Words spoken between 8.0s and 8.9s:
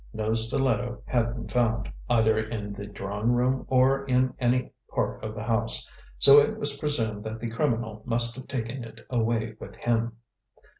must have taken